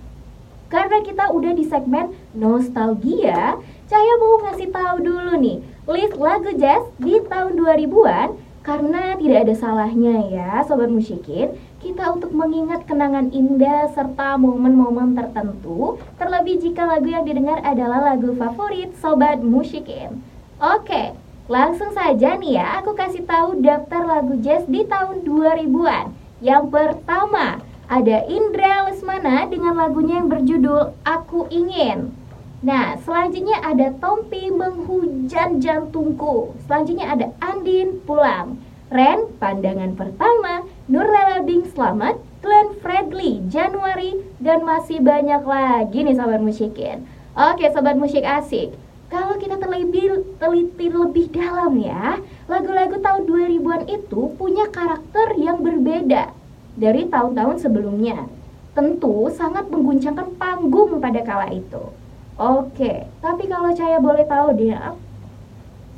karena 0.72 1.04
kita 1.04 1.28
udah 1.28 1.52
di 1.52 1.68
segmen 1.68 2.16
nostalgia, 2.32 3.60
saya 3.92 4.12
mau 4.16 4.40
ngasih 4.40 4.72
tahu 4.72 4.96
dulu 5.04 5.36
nih 5.36 5.60
list 5.84 6.16
lagu 6.16 6.48
jazz 6.56 6.80
di 6.96 7.20
tahun 7.28 7.60
2000-an 7.60 8.40
karena 8.64 9.20
tidak 9.20 9.38
ada 9.44 9.52
salahnya 9.52 10.32
ya 10.32 10.64
sobat 10.64 10.88
musikin 10.88 11.52
kita 11.76 12.08
untuk 12.08 12.32
mengingat 12.32 12.88
kenangan 12.88 13.28
indah 13.28 13.92
serta 13.92 14.40
momen-momen 14.40 15.12
tertentu 15.12 16.00
terlebih 16.16 16.64
jika 16.64 16.88
lagu 16.88 17.04
yang 17.04 17.28
didengar 17.28 17.60
adalah 17.60 18.16
lagu 18.16 18.32
favorit 18.32 18.96
sobat 18.96 19.44
musikin. 19.44 20.24
Oke, 20.56 21.12
langsung 21.52 21.92
saja 21.92 22.40
nih 22.40 22.64
ya 22.64 22.80
aku 22.80 22.96
kasih 22.96 23.28
tahu 23.28 23.60
daftar 23.60 24.08
lagu 24.08 24.40
jazz 24.40 24.64
di 24.72 24.88
tahun 24.88 25.20
2000-an. 25.20 26.16
Yang 26.40 26.64
pertama, 26.72 27.60
ada 27.92 28.24
Indra 28.24 28.88
Lesmana 28.88 29.44
dengan 29.52 29.76
lagunya 29.76 30.24
yang 30.24 30.32
berjudul 30.32 30.96
Aku 31.04 31.44
Ingin. 31.52 32.21
Nah, 32.62 32.94
selanjutnya 33.02 33.58
ada 33.58 33.90
Tompi 33.98 34.46
Menghujan 34.46 35.58
Jantungku. 35.58 36.54
Selanjutnya 36.62 37.10
ada 37.10 37.26
Andin 37.42 37.98
Pulang. 38.06 38.54
Ren, 38.86 39.34
Pandangan 39.42 39.98
Pertama, 39.98 40.62
Nurlela 40.86 41.42
Bing 41.42 41.66
Selamat, 41.66 42.22
Glenn 42.38 42.78
Fredly, 42.78 43.42
Januari, 43.50 44.14
dan 44.38 44.62
masih 44.62 45.02
banyak 45.02 45.42
lagi 45.42 46.06
nih 46.06 46.14
Sobat 46.14 46.38
Musikin. 46.38 47.02
Oke 47.34 47.66
Sobat 47.74 47.98
Musik 47.98 48.22
Asik, 48.22 48.76
kalau 49.10 49.34
kita 49.42 49.58
teliti, 49.58 50.06
teliti 50.38 50.86
lebih 50.86 51.34
dalam 51.34 51.74
ya, 51.82 52.20
lagu-lagu 52.46 53.00
tahun 53.02 53.26
2000-an 53.26 53.82
itu 53.90 54.20
punya 54.38 54.70
karakter 54.70 55.34
yang 55.34 55.64
berbeda 55.64 56.30
dari 56.78 57.10
tahun-tahun 57.10 57.58
sebelumnya. 57.58 58.30
Tentu 58.76 59.32
sangat 59.34 59.66
mengguncangkan 59.66 60.36
panggung 60.38 61.00
pada 61.02 61.24
kala 61.26 61.50
itu. 61.50 62.01
Oke, 62.40 63.04
tapi 63.20 63.44
kalau 63.44 63.76
saya 63.76 64.00
boleh 64.00 64.24
tahu 64.24 64.56
dia, 64.56 64.96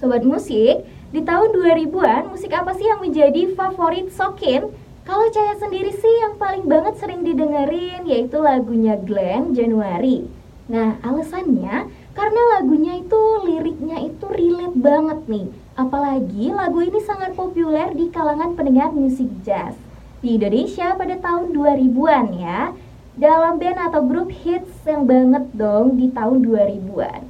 Sobat 0.02 0.26
musik, 0.26 0.82
di 1.14 1.22
tahun 1.22 1.54
2000-an 1.54 2.34
musik 2.34 2.50
apa 2.50 2.74
sih 2.74 2.90
yang 2.90 2.98
menjadi 2.98 3.54
favorit 3.54 4.10
Sokin? 4.10 4.66
Kalau 5.06 5.26
saya 5.30 5.54
sendiri 5.54 5.94
sih 5.94 6.14
yang 6.26 6.34
paling 6.34 6.66
banget 6.66 6.98
sering 6.98 7.22
didengerin 7.22 8.02
yaitu 8.08 8.42
lagunya 8.42 8.98
Glenn 8.98 9.54
Januari. 9.54 10.26
Nah, 10.66 10.98
alasannya 11.06 11.86
karena 12.18 12.42
lagunya 12.58 12.98
itu 12.98 13.20
liriknya 13.46 14.02
itu 14.02 14.26
relate 14.26 14.74
banget 14.74 15.20
nih. 15.30 15.46
Apalagi 15.78 16.50
lagu 16.50 16.82
ini 16.82 16.98
sangat 17.04 17.38
populer 17.38 17.94
di 17.94 18.10
kalangan 18.10 18.58
pendengar 18.58 18.90
musik 18.90 19.30
jazz 19.46 19.78
di 20.24 20.40
Indonesia 20.40 20.96
pada 20.96 21.20
tahun 21.20 21.52
2000-an 21.52 22.26
ya 22.40 22.72
dalam 23.14 23.62
band 23.62 23.78
atau 23.78 24.02
grup 24.02 24.34
hits 24.34 24.82
yang 24.82 25.06
banget 25.06 25.46
dong 25.54 25.94
di 25.94 26.10
tahun 26.10 26.42
2000-an. 26.42 27.22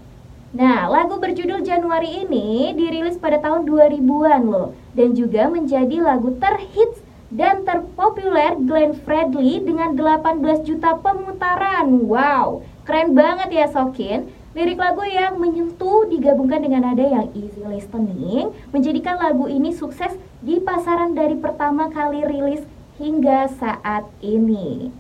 Nah, 0.54 0.86
lagu 0.86 1.18
berjudul 1.18 1.66
Januari 1.66 2.24
ini 2.24 2.72
dirilis 2.72 3.18
pada 3.18 3.42
tahun 3.42 3.66
2000-an 3.68 4.42
loh 4.48 4.72
dan 4.94 5.12
juga 5.12 5.50
menjadi 5.50 5.98
lagu 6.00 6.32
terhits 6.40 7.02
dan 7.34 7.66
terpopuler 7.66 8.54
Glenn 8.62 8.94
Fredly 8.94 9.60
dengan 9.60 9.98
18 9.98 10.62
juta 10.62 10.94
pemutaran. 11.02 11.90
Wow, 12.06 12.62
keren 12.86 13.12
banget 13.12 13.50
ya 13.50 13.66
Sokin. 13.68 14.30
Lirik 14.54 14.78
lagu 14.78 15.02
yang 15.02 15.42
menyentuh 15.42 16.06
digabungkan 16.06 16.62
dengan 16.62 16.86
nada 16.86 17.02
yang 17.02 17.26
easy 17.34 17.58
listening 17.66 18.54
menjadikan 18.70 19.18
lagu 19.18 19.50
ini 19.50 19.74
sukses 19.74 20.14
di 20.38 20.62
pasaran 20.62 21.18
dari 21.18 21.34
pertama 21.34 21.90
kali 21.90 22.22
rilis 22.22 22.62
hingga 22.94 23.50
saat 23.50 24.06
ini. 24.22 24.94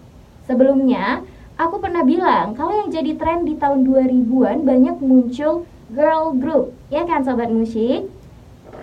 Sebelumnya, 0.44 1.24
aku 1.56 1.80
pernah 1.80 2.04
bilang 2.04 2.52
kalau 2.52 2.76
yang 2.84 2.92
jadi 2.92 3.16
tren 3.16 3.48
di 3.48 3.56
tahun 3.56 3.88
2000-an 3.88 4.68
banyak 4.68 4.96
muncul 5.00 5.64
girl 5.92 6.36
group, 6.36 6.76
ya 6.92 7.08
kan 7.08 7.24
sobat 7.24 7.48
musik? 7.48 8.08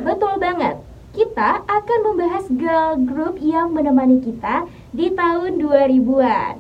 Betul 0.02 0.42
banget. 0.42 0.82
Kita 1.12 1.62
akan 1.68 2.00
membahas 2.08 2.46
girl 2.50 2.96
group 3.04 3.38
yang 3.44 3.76
menemani 3.76 4.24
kita 4.24 4.66
di 4.96 5.12
tahun 5.12 5.60
2000-an. 5.60 6.56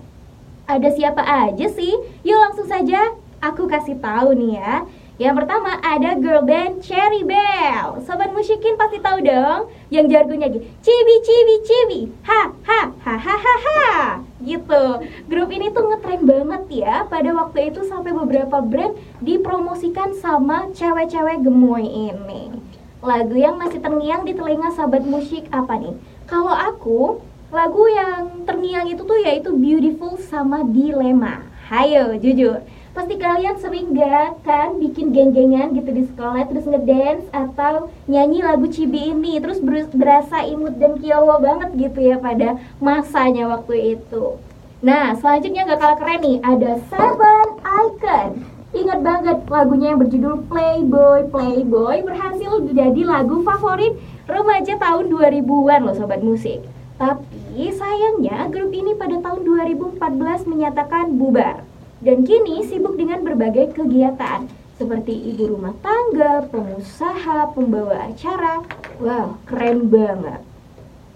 Ada 0.69 0.89
siapa 0.93 1.23
aja 1.23 1.67
sih? 1.71 1.95
Yuk 2.21 2.37
langsung 2.37 2.67
saja 2.67 3.15
aku 3.41 3.65
kasih 3.65 3.97
tahu 3.97 4.37
nih 4.37 4.61
ya. 4.61 4.85
Yang 5.19 5.43
pertama 5.43 5.75
ada 5.83 6.15
girl 6.15 6.47
band 6.47 6.79
Cherry 6.79 7.27
Bell. 7.27 7.99
Sobat 8.07 8.31
musikin 8.31 8.79
pasti 8.79 9.03
tahu 9.03 9.19
dong 9.19 9.67
yang 9.91 10.07
jargonnya 10.07 10.47
gitu. 10.47 10.63
Cibi 10.79 11.15
cibi 11.19 11.55
cibi. 11.67 12.01
Ha 12.23 12.41
ha 12.63 12.81
ha 12.95 13.15
ha 13.19 13.35
ha 13.35 13.55
ha. 13.59 13.83
Gitu. 14.39 14.83
Grup 15.27 15.51
ini 15.51 15.67
tuh 15.75 15.91
ngetren 15.91 16.23
banget 16.23 16.63
ya. 16.87 17.03
Pada 17.11 17.27
waktu 17.35 17.75
itu 17.75 17.83
sampai 17.83 18.15
beberapa 18.15 18.63
brand 18.63 18.95
dipromosikan 19.19 20.15
sama 20.15 20.71
cewek-cewek 20.71 21.43
gemoy 21.43 21.83
ini. 21.83 22.55
Lagu 23.03 23.35
yang 23.35 23.59
masih 23.59 23.83
terngiang 23.83 24.23
di 24.23 24.31
telinga 24.31 24.71
sahabat 24.71 25.03
musik 25.03 25.49
apa 25.51 25.75
nih? 25.75 25.97
Kalau 26.29 26.55
aku, 26.55 27.19
lagu 27.51 27.83
yang 27.91 28.47
terngiang 28.47 28.87
itu 28.87 29.03
tuh 29.03 29.19
yaitu 29.19 29.51
Beautiful 29.51 30.15
sama 30.21 30.63
Dilema. 30.63 31.43
Hayo, 31.67 32.15
jujur 32.17 32.63
pasti 32.91 33.15
kalian 33.15 33.55
sering 33.55 33.95
gak 33.95 34.43
kan 34.43 34.75
bikin 34.75 35.15
geng-gengan 35.15 35.71
gitu 35.71 35.95
di 35.95 36.03
sekolah 36.11 36.43
terus 36.51 36.67
ngedance 36.67 37.23
atau 37.31 37.87
nyanyi 38.11 38.43
lagu 38.43 38.67
Cibi 38.67 39.15
ini 39.15 39.39
terus 39.39 39.63
berasa 39.95 40.43
imut 40.43 40.75
dan 40.75 40.99
kiowo 40.99 41.39
banget 41.39 41.71
gitu 41.79 41.99
ya 42.03 42.19
pada 42.19 42.59
masanya 42.83 43.47
waktu 43.47 43.95
itu. 43.95 44.35
Nah 44.83 45.15
selanjutnya 45.15 45.71
gak 45.71 45.79
kalah 45.79 45.97
keren 46.03 46.19
nih 46.19 46.37
ada 46.43 46.71
Seven 46.91 47.47
Icon. 47.63 48.29
Ingat 48.71 48.99
banget 49.03 49.37
lagunya 49.47 49.95
yang 49.95 49.99
berjudul 49.99 50.47
Playboy 50.51 51.31
Playboy 51.31 51.97
berhasil 52.03 52.59
menjadi 52.59 53.01
lagu 53.07 53.39
favorit 53.43 53.95
remaja 54.27 54.75
tahun 54.75 55.07
2000-an 55.07 55.79
loh 55.87 55.95
sobat 55.95 56.19
musik. 56.19 56.59
Tapi 56.99 57.71
sayangnya 57.71 58.51
grup 58.51 58.75
ini 58.75 58.99
pada 58.99 59.15
tahun 59.23 59.47
2014 59.47 59.95
menyatakan 60.43 61.15
bubar 61.15 61.70
dan 62.01 62.25
kini 62.25 62.65
sibuk 62.65 62.97
dengan 62.97 63.21
berbagai 63.21 63.77
kegiatan 63.77 64.49
seperti 64.81 65.13
ibu 65.13 65.53
rumah 65.53 65.77
tangga, 65.85 66.49
pengusaha, 66.49 67.53
pembawa 67.53 68.09
acara. 68.09 68.65
Wow, 68.97 69.37
keren 69.45 69.93
banget. 69.93 70.41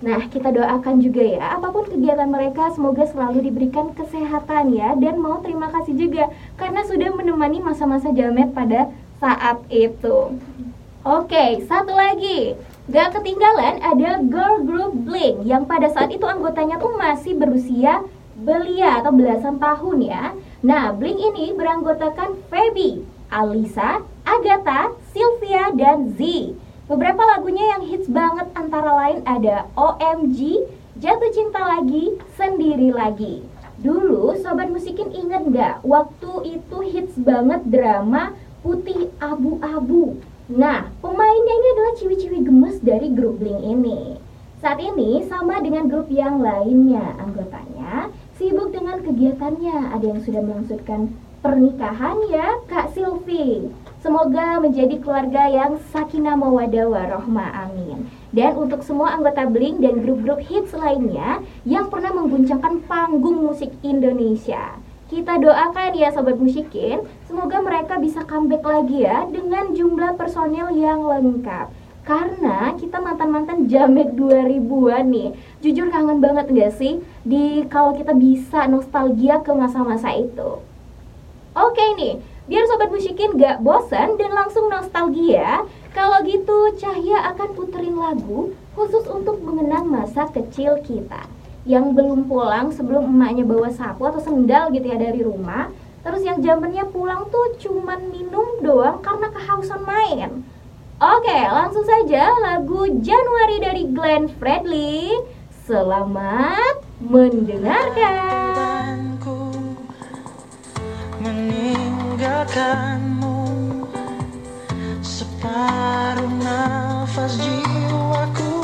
Nah, 0.06 0.22
kita 0.30 0.54
doakan 0.54 1.02
juga 1.02 1.26
ya, 1.26 1.58
apa 1.58 1.74
pun 1.74 1.90
kegiatan 1.90 2.30
mereka 2.30 2.70
semoga 2.78 3.10
selalu 3.10 3.50
diberikan 3.50 3.90
kesehatan 3.98 4.78
ya 4.78 4.94
dan 4.94 5.18
mau 5.18 5.42
terima 5.42 5.74
kasih 5.74 5.98
juga 5.98 6.30
karena 6.62 6.86
sudah 6.86 7.10
menemani 7.18 7.58
masa-masa 7.66 8.14
jamet 8.14 8.54
pada 8.54 8.94
saat 9.18 9.66
itu. 9.74 10.38
Oke, 11.02 11.66
satu 11.66 11.98
lagi. 11.98 12.54
Gak 12.86 13.18
ketinggalan 13.18 13.82
ada 13.82 14.22
girl 14.22 14.62
group 14.62 14.94
Blink 15.10 15.42
yang 15.42 15.66
pada 15.66 15.90
saat 15.90 16.14
itu 16.14 16.22
anggotanya 16.22 16.78
tuh 16.78 16.94
masih 16.94 17.34
berusia 17.34 18.06
belia 18.38 19.02
atau 19.02 19.10
belasan 19.10 19.58
tahun 19.58 19.98
ya. 20.06 20.38
Nah, 20.66 20.90
Blink 20.98 21.22
ini 21.22 21.54
beranggotakan 21.54 22.42
Feby, 22.50 23.06
Alisa, 23.30 24.02
Agatha, 24.26 24.98
Sylvia, 25.14 25.70
dan 25.78 26.18
Z. 26.18 26.26
Beberapa 26.90 27.22
lagunya 27.22 27.78
yang 27.78 27.86
hits 27.86 28.10
banget 28.10 28.50
antara 28.58 28.90
lain 28.98 29.22
ada 29.30 29.70
OMG, 29.78 30.66
Jatuh 30.98 31.30
cinta 31.36 31.60
lagi, 31.60 32.18
sendiri 32.34 32.90
lagi. 32.90 33.46
Dulu 33.78 34.34
Sobat 34.42 34.72
Musikin 34.74 35.14
inget 35.14 35.44
nggak 35.44 35.86
waktu 35.86 36.58
itu 36.58 36.78
hits 36.88 37.14
banget 37.20 37.62
drama 37.68 38.34
Putih 38.66 39.14
Abu-Abu. 39.22 40.18
Nah, 40.50 40.90
pemainnya 40.98 41.54
ini 41.62 41.68
adalah 41.78 41.94
ciwi-ciwi 42.00 42.40
gemes 42.42 42.82
dari 42.82 43.14
grup 43.14 43.38
Blink 43.38 43.62
ini. 43.62 44.18
Saat 44.64 44.82
ini 44.82 45.22
sama 45.30 45.62
dengan 45.62 45.92
grup 45.92 46.10
yang 46.10 46.42
lainnya, 46.42 47.22
anggotanya 47.22 48.10
sibuk 48.36 48.76
dengan 48.76 49.00
kegiatannya. 49.00 49.96
Ada 49.96 50.06
yang 50.06 50.22
sudah 50.24 50.42
melangsungkan 50.44 51.12
pernikahan 51.40 52.18
ya, 52.28 52.60
Kak 52.68 52.92
Silvi. 52.92 53.72
Semoga 54.04 54.62
menjadi 54.62 55.02
keluarga 55.02 55.50
yang 55.50 55.82
sakinah 55.90 56.38
mawadah 56.38 56.86
warohmah 56.86 57.70
amin. 57.70 58.06
Dan 58.36 58.54
untuk 58.60 58.86
semua 58.86 59.18
anggota 59.18 59.50
Blink 59.50 59.82
dan 59.82 60.04
grup-grup 60.04 60.44
hits 60.46 60.76
lainnya 60.78 61.42
yang 61.66 61.90
pernah 61.90 62.14
mengguncangkan 62.14 62.86
panggung 62.86 63.42
musik 63.42 63.74
Indonesia. 63.82 64.78
Kita 65.06 65.38
doakan 65.38 65.94
ya 65.94 66.10
sobat 66.10 66.42
musikin, 66.42 67.06
semoga 67.30 67.62
mereka 67.62 68.02
bisa 68.02 68.26
comeback 68.26 68.66
lagi 68.66 69.06
ya 69.06 69.30
dengan 69.30 69.74
jumlah 69.74 70.18
personil 70.18 70.74
yang 70.74 71.06
lengkap. 71.06 71.85
Karena 72.06 72.78
kita 72.78 73.02
mantan-mantan 73.02 73.66
jamek 73.66 74.14
2000-an 74.14 75.10
nih. 75.10 75.34
Jujur 75.66 75.90
kangen 75.90 76.22
banget 76.22 76.54
gak 76.54 76.78
sih? 76.78 77.02
Di 77.26 77.66
kalau 77.66 77.98
kita 77.98 78.14
bisa 78.14 78.70
nostalgia 78.70 79.42
ke 79.42 79.50
masa-masa 79.58 80.14
itu. 80.14 80.62
Oke 81.58 81.86
nih, 81.98 82.22
biar 82.46 82.70
sobat 82.70 82.94
musikin 82.94 83.34
gak 83.42 83.58
bosan 83.66 84.22
dan 84.22 84.38
langsung 84.38 84.70
nostalgia 84.70 85.66
Kalau 85.98 86.22
gitu 86.28 86.76
Cahya 86.78 87.34
akan 87.34 87.58
puterin 87.58 87.98
lagu 87.98 88.54
khusus 88.78 89.08
untuk 89.10 89.42
mengenang 89.42 89.90
masa 89.90 90.30
kecil 90.30 90.78
kita. 90.86 91.26
Yang 91.66 91.86
belum 91.98 92.30
pulang 92.30 92.70
sebelum 92.70 93.10
emaknya 93.10 93.50
bawa 93.50 93.74
sapu 93.74 94.06
atau 94.06 94.22
sendal 94.22 94.70
gitu 94.70 94.86
ya 94.94 95.02
dari 95.02 95.26
rumah. 95.26 95.74
Terus 96.06 96.22
yang 96.22 96.38
zamannya 96.38 96.86
pulang 96.94 97.26
tuh 97.34 97.58
cuman 97.58 98.14
minum 98.14 98.62
doang 98.62 99.02
karena 99.02 99.34
kehausan 99.34 99.82
main 99.82 100.46
Oke, 100.96 101.40
langsung 101.52 101.84
saja 101.84 102.32
lagu 102.40 102.88
Januari 103.04 103.60
dari 103.60 103.84
Glenn 103.92 104.32
Fredly. 104.40 105.12
Selamat 105.68 106.80
mendengarkan. 107.04 108.56
meninggalkanmu 111.26 113.50
separuh 115.02 116.30
nafas 116.38 117.34
jiwaku 117.42 118.62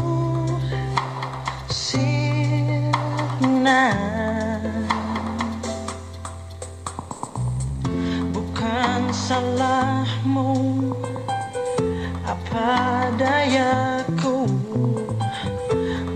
sirna 1.74 2.78
bukan 8.30 9.10
salahmu 9.10 10.91
apa 12.52 13.08
dayaku 13.16 14.44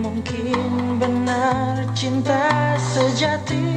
Mungkin 0.04 1.00
benar 1.00 1.88
cinta 1.95 2.76
sejati 2.76 3.71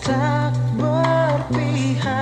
Tak 0.00 0.56
berpihak 0.80 2.16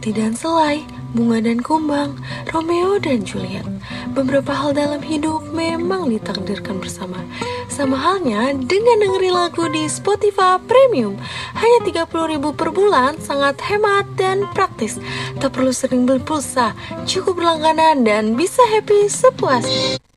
Roti 0.00 0.16
dan 0.16 0.32
selai 0.32 0.80
Bunga 1.12 1.44
dan 1.44 1.60
Kumbang, 1.60 2.16
Romeo 2.48 2.96
dan 2.96 3.20
Juliet. 3.20 3.68
Beberapa 4.16 4.48
hal 4.48 4.72
dalam 4.72 5.04
hidup 5.04 5.52
memang 5.52 6.08
ditakdirkan 6.08 6.80
bersama. 6.80 7.20
Sama 7.68 8.00
halnya 8.00 8.56
dengan 8.56 8.96
dengerin 8.96 9.36
lagu 9.36 9.68
di 9.68 9.84
Spotify 9.92 10.56
Premium. 10.64 11.20
Hanya 11.52 11.84
30.000 12.08 12.08
per 12.56 12.72
bulan, 12.72 13.20
sangat 13.20 13.60
hemat 13.60 14.08
dan 14.16 14.48
praktis. 14.56 14.96
Tak 15.36 15.52
perlu 15.52 15.68
sering 15.68 16.08
beli 16.08 16.24
pulsa, 16.24 16.72
cukup 17.04 17.36
berlangganan 17.36 18.00
dan 18.00 18.40
bisa 18.40 18.64
happy 18.72 19.04
sepuasnya. 19.04 20.09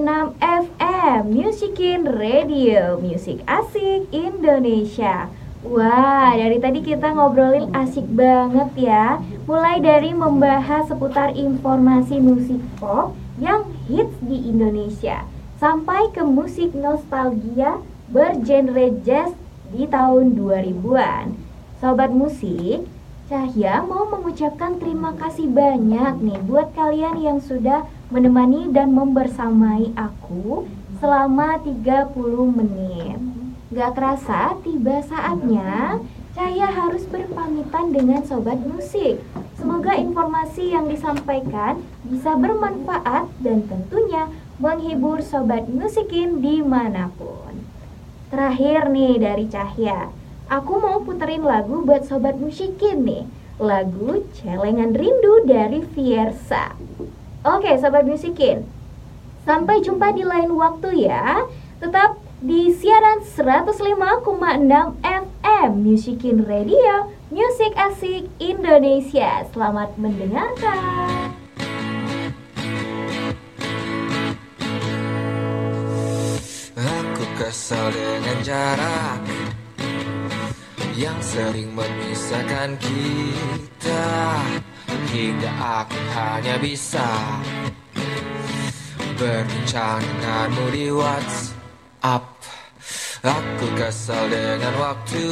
FM 0.00 1.28
Musikin 1.28 2.08
Radio 2.08 2.96
Musik 2.96 3.44
Asik 3.44 4.08
Indonesia. 4.08 5.28
Wah, 5.60 6.32
dari 6.32 6.56
tadi 6.56 6.80
kita 6.80 7.12
ngobrolin 7.12 7.68
asik 7.76 8.08
banget 8.08 8.88
ya. 8.88 9.20
Mulai 9.44 9.84
dari 9.84 10.16
membahas 10.16 10.88
seputar 10.88 11.36
informasi 11.36 12.16
musik 12.16 12.64
pop 12.80 13.12
yang 13.36 13.68
hits 13.92 14.16
di 14.24 14.48
Indonesia 14.48 15.28
Sampai 15.60 16.08
ke 16.16 16.24
musik 16.24 16.72
nostalgia 16.72 17.84
bergenre 18.08 18.96
jazz 19.04 19.36
di 19.68 19.84
tahun 19.84 20.32
2000-an 20.32 21.36
Sobat 21.76 22.08
musik, 22.08 22.88
Cahya 23.28 23.84
mau 23.84 24.08
mengucapkan 24.08 24.80
terima 24.80 25.12
kasih 25.14 25.46
banyak 25.46 26.24
nih 26.24 26.40
buat 26.48 26.72
kalian 26.72 27.20
yang 27.20 27.38
sudah 27.38 27.84
menemani 28.10 28.68
dan 28.74 28.90
membersamai 28.90 29.94
aku 29.94 30.66
selama 30.98 31.62
30 31.62 32.10
menit. 32.50 33.18
Gak 33.70 33.94
kerasa 33.94 34.58
tiba 34.66 34.98
saatnya 35.06 36.02
Cahya 36.30 36.70
harus 36.70 37.10
berpamitan 37.10 37.90
dengan 37.90 38.22
sobat 38.22 38.62
musik. 38.62 39.18
Semoga 39.58 39.98
informasi 39.98 40.70
yang 40.70 40.86
disampaikan 40.86 41.82
bisa 42.06 42.38
bermanfaat 42.38 43.26
dan 43.42 43.66
tentunya 43.66 44.30
menghibur 44.62 45.18
sobat 45.26 45.66
musikin 45.66 46.38
di 46.38 46.62
mana 46.62 47.10
pun. 47.18 47.66
Terakhir 48.30 48.94
nih 48.94 49.18
dari 49.18 49.50
Cahya, 49.50 50.06
aku 50.46 50.78
mau 50.78 51.02
puterin 51.02 51.42
lagu 51.42 51.82
buat 51.82 52.06
sobat 52.06 52.38
musikin 52.38 53.02
nih. 53.02 53.26
Lagu 53.58 54.22
Celengan 54.38 54.94
Rindu 54.94 55.44
dari 55.50 55.82
Fiersa. 55.82 56.78
Oke, 57.40 57.72
sobat 57.80 58.04
musikin. 58.04 58.68
Sampai 59.48 59.80
jumpa 59.80 60.12
di 60.12 60.28
lain 60.28 60.52
waktu 60.60 61.08
ya. 61.08 61.48
Tetap 61.80 62.20
di 62.44 62.68
siaran 62.68 63.24
105,6 63.24 64.28
FM 65.00 65.70
Musikin 65.80 66.44
Radio, 66.44 67.08
Musik 67.32 67.72
Asik 67.80 68.28
Indonesia. 68.36 69.48
Selamat 69.56 69.96
mendengarkan. 69.96 71.32
Aku 76.76 77.24
kesal 77.40 77.88
dengan 77.88 78.36
jarak 78.44 79.20
yang 80.92 81.16
sering 81.24 81.72
memisahkan 81.72 82.76
kita 82.76 84.12
hingga 85.10 85.50
aku 85.58 85.98
hanya 86.14 86.54
bisa 86.62 87.02
berbincang 89.18 90.00
denganmu 90.00 90.66
di 90.70 90.86
WhatsApp. 90.94 92.24
Aku 93.20 93.66
kesal 93.76 94.32
dengan 94.32 94.72
waktu 94.80 95.28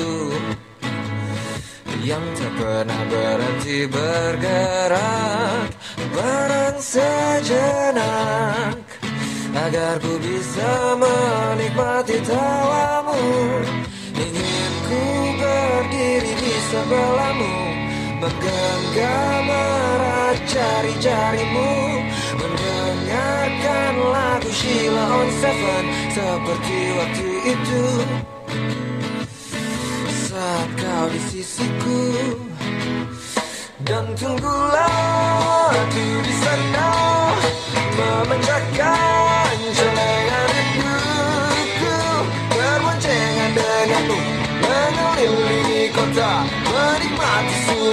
yang 2.05 2.21
tak 2.37 2.53
pernah 2.59 3.03
berhenti 3.09 3.89
bergerak. 3.89 5.73
Bareng 6.13 6.79
sejenak 6.83 8.77
agar 9.57 9.97
ku 10.05 10.21
bisa 10.21 11.01
menikmati 11.01 12.21
tawamu. 12.29 13.25
Ingin 14.21 14.73
ku 14.85 15.01
berdiri 15.41 16.33
di 16.37 16.55
sebelahmu 16.69 17.78
menggenggam 18.19 19.47
erat 19.47 20.39
jari-jarimu 20.51 22.03
mendengarkan 22.35 23.95
lagu 24.11 24.51
Sheila 24.51 25.05
on 25.23 25.29
Seven 25.39 25.85
seperti 26.11 26.79
waktu 26.99 27.29
itu. 27.55 27.85
Saat 30.29 30.69
kau 30.79 31.07
di 31.11 31.21
sisiku 31.31 32.03
dan 33.87 34.11
tunggulah 34.19 35.48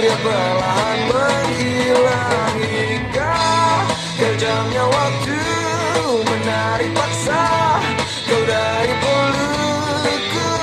surya 0.06 0.22
perlahan 0.22 0.98
menghilang 1.10 2.58
hingga 2.62 3.34
kejamnya 4.14 4.84
waktu 4.86 5.40
menarik 6.22 6.90
paksa. 6.94 7.46
Kau 8.30 8.42
dari 8.46 8.94
pelukku 9.02 10.54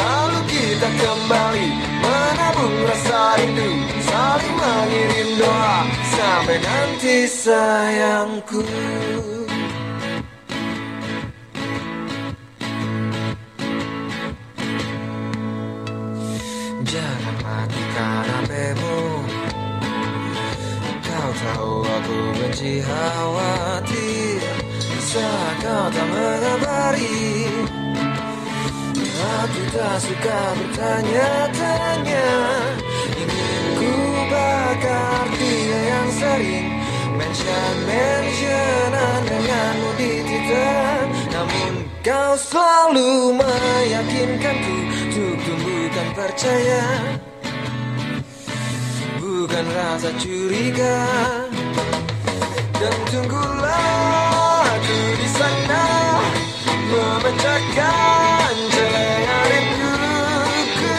lalu 0.00 0.40
kita 0.48 0.88
kembali 0.96 1.68
menabung 2.00 2.76
rasa 2.88 3.36
rindu. 3.36 3.68
Saling 4.00 4.54
mengirim 4.56 5.28
doa 5.44 5.76
sampai 6.16 6.56
nanti 6.64 7.16
sayangku 7.28 8.64
benci 22.56 22.80
khawatir 22.80 24.40
Bisa 24.80 25.28
kau 25.60 25.84
tak 25.92 26.06
mengabari 26.08 27.44
Aku 29.16 29.62
tak 29.74 29.96
suka 30.00 30.38
bertanya-tanya. 30.56 32.28
Ingin 33.12 33.64
ku 33.76 33.92
bakar 34.32 35.28
dia 35.36 35.80
yang 35.92 36.08
sering 36.16 36.68
Mention-mentionan 37.20 39.20
denganmu 39.28 39.90
di 40.00 40.12
Twitter. 40.24 40.96
Namun 41.36 41.72
kau 42.00 42.32
selalu 42.40 43.36
meyakinkanku 43.36 44.76
Untuk 45.12 45.36
tumbuhkan 45.44 46.08
percaya. 46.16 46.84
Bukan 49.20 49.64
rasa 49.76 50.08
curiga 50.16 50.96
Dan 52.86 53.02
tunggulah 53.10 54.62
aku 54.62 54.98
di 55.18 55.26
sana 55.26 55.82
Memecahkan 56.86 58.54
celengan 58.70 59.44
rinduku 59.50 60.94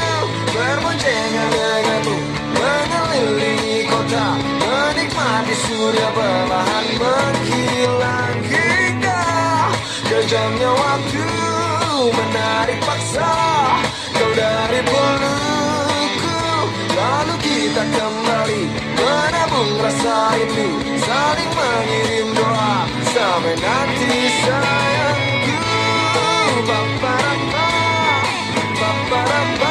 Berboncengan 0.52 1.47
denganmu 1.47 2.17
Mengelilingi 2.60 3.88
kota 3.88 4.36
Menikmati 4.36 5.56
surya 5.63 6.12
perlahan 6.12 6.86
menghilang. 7.00 8.36
Hingga 8.43 9.23
kejamnya 10.12 10.71
waktu 10.76 11.23
Menarik 12.12 12.66
somebody. 29.38 29.66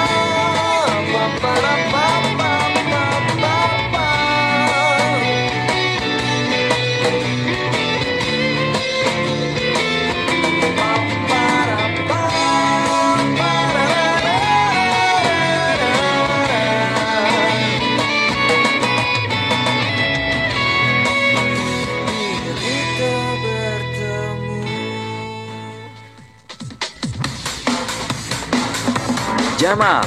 Jamal 29.66 30.06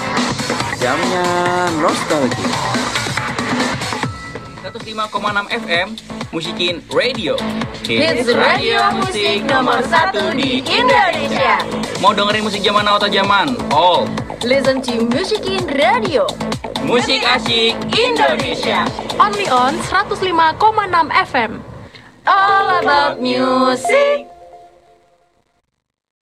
Jamnya 0.80 1.28
nostalgia 1.84 2.48
105,6 4.64 5.52
FM 5.52 5.88
Musikin 6.32 6.80
Radio 6.96 7.36
Hits 7.84 8.24
radio 8.40 8.88
musik 8.96 9.44
nomor 9.44 9.84
satu 9.84 10.32
di 10.32 10.64
Indonesia. 10.64 11.60
Mau 12.00 12.16
dengerin 12.16 12.48
musik 12.48 12.64
zaman 12.64 12.88
now 12.88 12.96
atau 12.96 13.12
zaman? 13.12 13.52
All 13.76 14.08
Listen 14.48 14.80
to 14.80 15.04
Musikin 15.12 15.68
Radio. 15.76 16.24
Musik 16.88 17.20
asik 17.28 17.76
Indonesia. 17.92 18.88
Only 19.20 19.52
on 19.52 19.76
105,6 19.84 20.56
FM. 21.36 21.60
All 22.24 22.80
about 22.80 23.20
music. 23.20 24.29